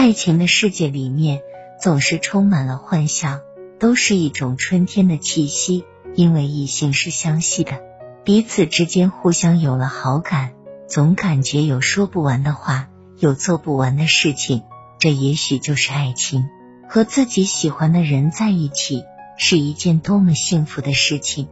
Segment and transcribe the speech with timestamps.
[0.00, 1.42] 爱情的世界里面
[1.82, 3.40] 总是充满了幻想，
[3.80, 5.84] 都是一种春天的气息。
[6.14, 7.80] 因为异性是相吸的，
[8.22, 10.52] 彼此之间互相有了好感，
[10.86, 14.62] 总感觉有说不完的话，有做不完的事情。
[15.00, 16.48] 这也许就是爱情。
[16.88, 19.02] 和自己喜欢的人在一起
[19.36, 21.48] 是一件多么幸福的事情。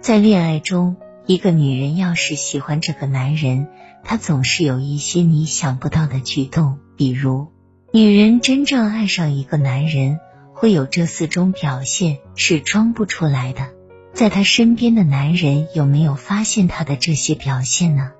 [0.00, 0.96] 在恋爱中，
[1.26, 3.68] 一个女人要是喜欢这个男人，
[4.02, 6.80] 她总是有一些你想不到的举动。
[6.96, 7.52] 比如，
[7.92, 10.20] 女人真正爱上一个男人，
[10.52, 13.68] 会有这四种表现，是装不出来的。
[14.12, 18.12] 在她身边的男人有没有发现她的这些表现呢？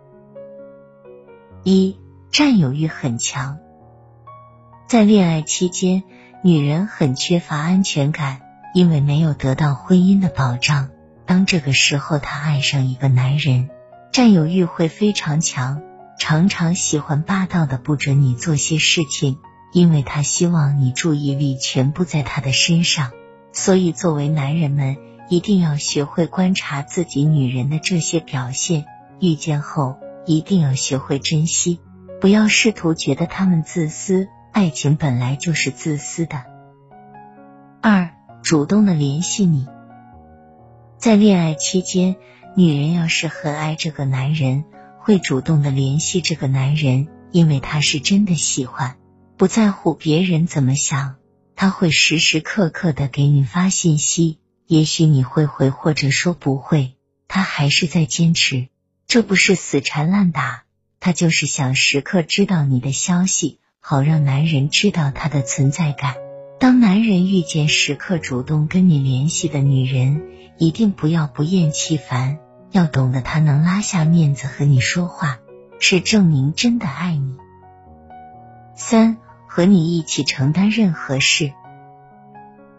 [1.62, 1.98] 一，
[2.32, 3.58] 占有欲很强。
[4.88, 6.02] 在恋爱期间，
[6.42, 8.40] 女人很缺乏安全感，
[8.74, 10.90] 因为没有得到婚姻的保障。
[11.26, 13.70] 当这个时候，她爱上一个男人，
[14.12, 15.80] 占有欲会非常强，
[16.18, 19.38] 常常喜欢霸道的不准你做些事情，
[19.72, 23.10] 因为他希望你注意力全部在他的身上。
[23.52, 24.96] 所以，作为男人们，
[25.28, 28.84] 一定要学会观察自己女人的这些表现，
[29.20, 31.80] 遇见后一定要学会珍惜，
[32.20, 34.28] 不要试图觉得他们自私。
[34.52, 36.44] 爱情本来就是自私的。
[37.82, 38.10] 二，
[38.42, 39.66] 主动的联系你，
[40.96, 42.16] 在恋爱期间，
[42.56, 44.64] 女人要是很爱这个男人，
[45.04, 48.96] 会主动的联系这个男人，因为他是真的喜欢，
[49.36, 51.16] 不在乎别人怎么想，
[51.56, 54.38] 他会时时刻刻的给你发信息。
[54.66, 56.94] 也许你会回，或者说不会，
[57.28, 58.68] 他还是在坚持，
[59.06, 60.62] 这不是死缠烂打，
[61.00, 63.58] 他就是想时刻知道你的消息。
[63.80, 66.14] 好让男人知道他的存在感。
[66.58, 70.22] 当男人遇见时刻主动跟你联系的女人，
[70.56, 72.38] 一定不要不厌其烦，
[72.74, 75.38] 要懂得他能拉下面子和你说话，
[75.78, 77.36] 是证明真的爱你。
[78.74, 81.52] 三，和你一起承担任何事。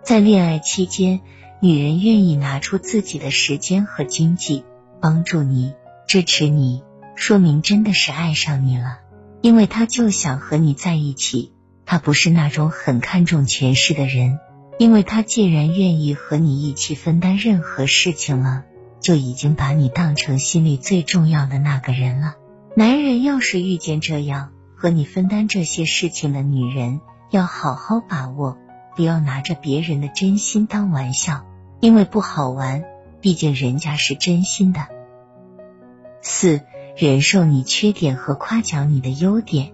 [0.03, 1.21] 在恋爱期间，
[1.61, 4.65] 女人愿意拿出自己的时间和经济
[4.99, 5.73] 帮助你、
[6.07, 6.83] 支持你，
[7.15, 8.99] 说明真的是爱上你了。
[9.39, 11.53] 因为他就想和你在一起，
[11.85, 14.39] 他不是那种很看重权势的人。
[14.77, 18.65] 因为他既然愿意和你一起分担任何事情了，
[19.05, 22.33] 就已经把你当成心里最重要的那个人了。
[22.75, 28.57] 男人要是遇见这样和你分担这些事情的女人，要好好把握，
[28.95, 31.45] 不要拿着别人的真心当玩笑，
[31.81, 32.83] 因为不好玩。
[33.21, 34.87] 毕竟人家是真心的。
[36.23, 36.61] 四。
[36.97, 39.73] 忍受你缺点和夸奖你的优点。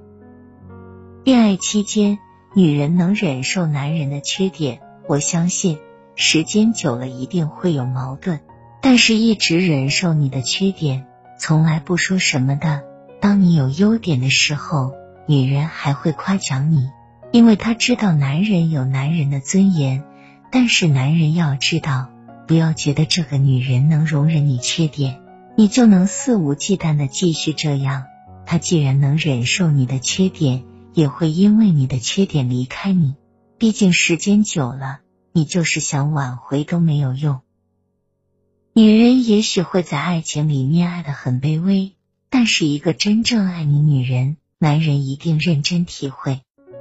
[1.23, 2.17] 恋爱期间，
[2.55, 5.77] 女人能忍受男人的缺点，我相信
[6.15, 8.39] 时间久了一定会有矛盾。
[8.81, 11.05] 但是，一直忍受你的缺点，
[11.39, 12.83] 从来不说什么的。
[13.19, 14.93] 当你有优点的时候，
[15.27, 16.89] 女人还会夸奖你，
[17.31, 20.03] 因为她知道男人有男人的尊严。
[20.51, 22.09] 但是，男人要知道，
[22.47, 25.21] 不要觉得这个女人能容忍你缺点。
[25.55, 28.05] 你就能肆无忌惮的继续这样。
[28.45, 30.63] 他既然能忍受你的缺点，
[30.93, 33.15] 也会因为你的缺点离开你。
[33.57, 34.99] 毕竟时间久了，
[35.31, 37.41] 你就是想挽回都没有用。
[38.73, 41.91] 女人也许会在爱情里面爱的很卑微，
[42.29, 46.39] 但是一个真正爱你女人，男人一定认真体会。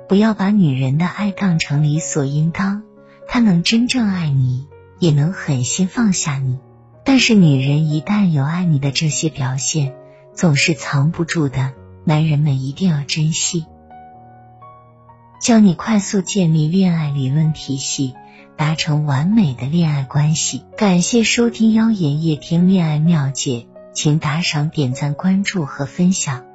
[0.09, 2.85] 不要把女人的爱当成理所应当。
[3.27, 4.69] 他能真正爱你，
[5.01, 6.61] 也能狠心放下你。
[7.05, 9.97] 但是女人一旦有爱你的这些表现，
[10.33, 11.73] 总是藏不住的。
[12.05, 13.67] 男人们一定要珍惜。
[15.41, 18.15] 教你快速建立恋爱理论体系，
[18.59, 20.65] 达成完美的恋爱关系。
[20.77, 26.50] 感谢收听妖言夜听恋爱妙解，请打赏、点赞、关注和分享。